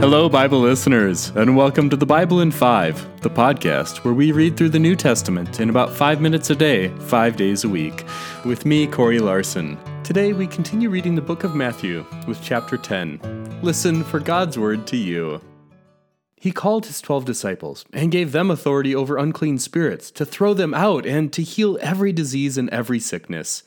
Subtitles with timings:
[0.00, 4.56] Hello, Bible listeners, and welcome to the Bible in Five, the podcast where we read
[4.56, 8.04] through the New Testament in about five minutes a day, five days a week,
[8.44, 9.78] with me, Corey Larson.
[10.02, 13.60] Today we continue reading the book of Matthew with chapter 10.
[13.62, 15.40] Listen for God's word to you.
[16.36, 20.74] He called his twelve disciples and gave them authority over unclean spirits to throw them
[20.74, 23.62] out and to heal every disease and every sickness.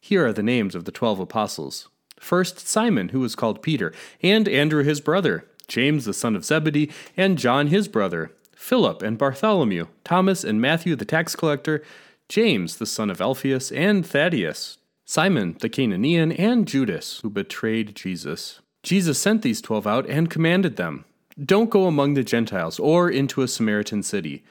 [0.00, 1.88] Here are the names of the twelve apostles.
[2.20, 3.92] First, Simon, who was called Peter,
[4.22, 9.16] and Andrew his brother, James the son of Zebedee, and John his brother, Philip and
[9.16, 11.82] Bartholomew, Thomas and Matthew the tax collector,
[12.28, 18.60] James the son of Alphaeus, and Thaddeus, Simon the Cananean, and Judas, who betrayed Jesus.
[18.82, 21.04] Jesus sent these twelve out and commanded them
[21.42, 24.42] Don't go among the Gentiles or into a Samaritan city.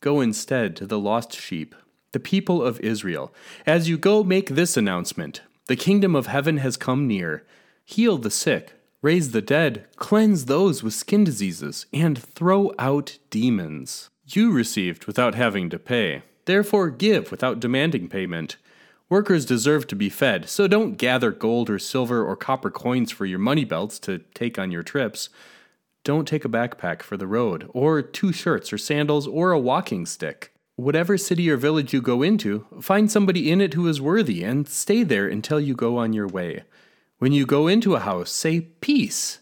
[0.00, 1.74] Go instead to the lost sheep,
[2.12, 3.32] the people of Israel.
[3.64, 7.44] As you go, make this announcement The kingdom of heaven has come near.
[7.84, 8.75] Heal the sick
[9.06, 14.10] raise the dead, cleanse those with skin diseases, and throw out demons.
[14.26, 16.22] You received without having to pay.
[16.44, 18.56] Therefore, give without demanding payment.
[19.08, 23.26] Workers deserve to be fed, so don't gather gold or silver or copper coins for
[23.26, 25.28] your money belts to take on your trips.
[26.02, 30.04] Don't take a backpack for the road, or two shirts or sandals, or a walking
[30.04, 30.52] stick.
[30.74, 34.66] Whatever city or village you go into, find somebody in it who is worthy and
[34.68, 36.64] stay there until you go on your way.
[37.18, 39.38] When you go into a house, say peace.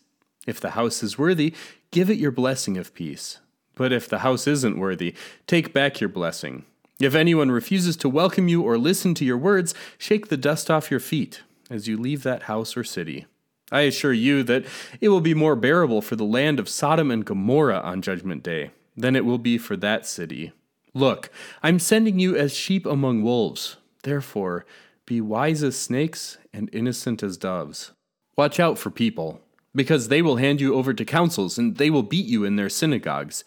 [0.47, 1.55] If the house is worthy,
[1.91, 3.41] give it your blessing of peace.
[3.75, 5.15] But if the house isn't worthy,
[5.49, 6.67] take back your blessing.
[7.01, 10.91] If anyone refuses to welcome you or listen to your words, shake the dust off
[10.93, 13.27] your feet as you leave that house or city.
[13.73, 14.65] I assure you that
[15.01, 18.71] it will be more bearable for the land of Sodom and Gomorrah on Judgment Day
[18.97, 20.53] than it will be for that city.
[20.93, 21.29] Look,
[21.61, 23.79] I'm sending you as sheep among wolves.
[24.05, 24.65] Therefore,
[25.07, 27.93] be wise as snakes and innocent as doves.
[28.37, 29.41] Watch out for people,
[29.75, 32.69] because they will hand you over to councils and they will beat you in their
[32.69, 33.45] synagogues.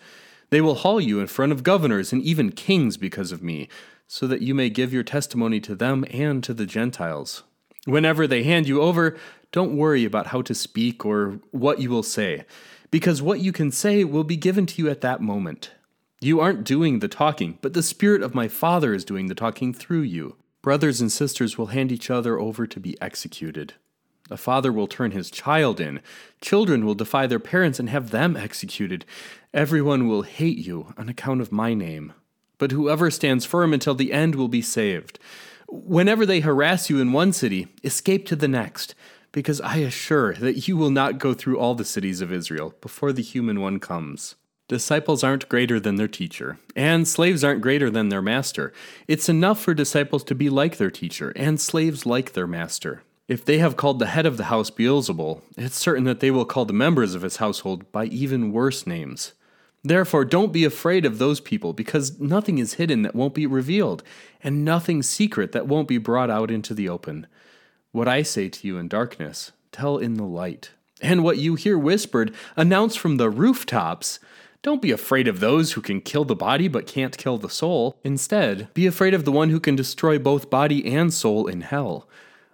[0.49, 3.67] They will haul you in front of governors and even kings because of me,
[4.07, 7.43] so that you may give your testimony to them and to the Gentiles.
[7.85, 9.17] Whenever they hand you over,
[9.51, 12.45] don't worry about how to speak or what you will say,
[12.91, 15.71] because what you can say will be given to you at that moment.
[16.19, 19.73] You aren't doing the talking, but the Spirit of my Father is doing the talking
[19.73, 20.35] through you.
[20.67, 23.75] Brothers and sisters will hand each other over to be executed.
[24.29, 26.01] A father will turn his child in.
[26.41, 29.05] Children will defy their parents and have them executed.
[29.53, 32.11] Everyone will hate you on account of my name.
[32.57, 35.19] But whoever stands firm until the end will be saved.
[35.69, 38.93] Whenever they harass you in one city, escape to the next,
[39.31, 43.13] because I assure that you will not go through all the cities of Israel before
[43.13, 44.35] the human one comes.
[44.67, 48.73] Disciples aren't greater than their teacher, and slaves aren't greater than their master.
[49.07, 53.03] It's enough for disciples to be like their teacher, and slaves like their master.
[53.29, 56.45] If they have called the head of the house Beelzebul, it's certain that they will
[56.45, 59.33] call the members of his household by even worse names.
[59.83, 64.03] Therefore, don't be afraid of those people, because nothing is hidden that won't be revealed,
[64.43, 67.25] and nothing secret that won't be brought out into the open.
[67.93, 70.71] What I say to you in darkness, tell in the light.
[71.01, 74.19] And what you hear whispered, announce from the rooftops.
[74.67, 77.97] Don't be afraid of those who can kill the body but can't kill the soul.
[78.03, 82.05] Instead, be afraid of the one who can destroy both body and soul in hell.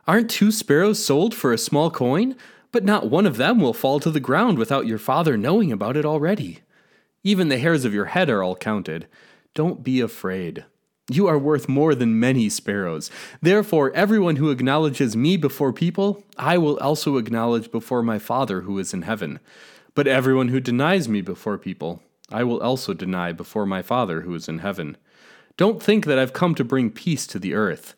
[0.08, 2.36] Aren't two sparrows sold for a small coin?
[2.72, 5.98] But not one of them will fall to the ground without your father knowing about
[5.98, 6.60] it already.
[7.24, 9.08] Even the hairs of your head are all counted.
[9.56, 10.66] Don't be afraid.
[11.10, 13.10] You are worth more than many sparrows.
[13.42, 18.78] Therefore, everyone who acknowledges me before people, I will also acknowledge before my Father who
[18.78, 19.40] is in heaven.
[19.96, 24.34] But everyone who denies me before people, I will also deny before my Father who
[24.34, 24.98] is in heaven.
[25.56, 27.94] Don't think that I've come to bring peace to the earth.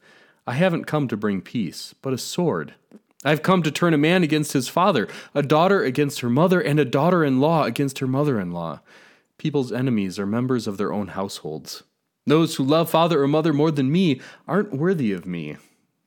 [0.45, 2.73] I haven't come to bring peace, but a sword.
[3.23, 6.79] I've come to turn a man against his father, a daughter against her mother, and
[6.79, 8.81] a daughter in law against her mother in law.
[9.37, 11.83] People's enemies are members of their own households.
[12.27, 15.57] Those who love father or mother more than me aren't worthy of me.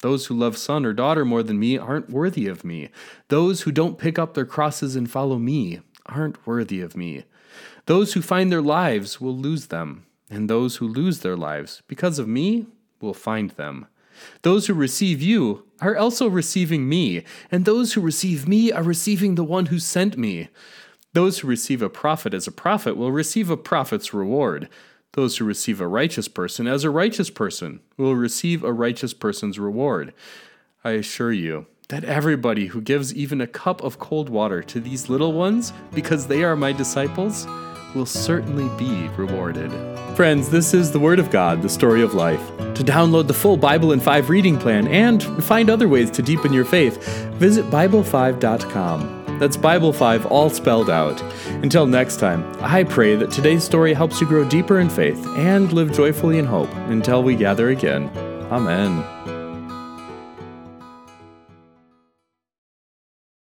[0.01, 2.91] Those who love son or daughter more than me aren't worthy of me.
[3.29, 7.25] Those who don't pick up their crosses and follow me aren't worthy of me.
[7.87, 12.19] Those who find their lives will lose them, and those who lose their lives because
[12.19, 12.67] of me
[13.01, 13.87] will find them.
[14.43, 19.35] Those who receive you are also receiving me, and those who receive me are receiving
[19.35, 20.49] the one who sent me.
[21.13, 24.69] Those who receive a prophet as a prophet will receive a prophet's reward.
[25.13, 29.59] Those who receive a righteous person as a righteous person will receive a righteous person's
[29.59, 30.13] reward.
[30.85, 35.09] I assure you that everybody who gives even a cup of cold water to these
[35.09, 37.47] little ones, because they are my disciples,
[37.95, 39.73] will certainly be rewarded.
[40.15, 42.47] Friends, this is the Word of God, the story of life.
[42.75, 46.53] To download the full Bible in 5 reading plan and find other ways to deepen
[46.53, 47.03] your faith,
[47.35, 49.18] visit Bible5.com.
[49.39, 51.21] That's Bible 5 all spelled out.
[51.63, 55.73] Until next time, I pray that today's story helps you grow deeper in faith and
[55.73, 58.11] live joyfully in hope until we gather again.
[58.51, 59.38] Amen.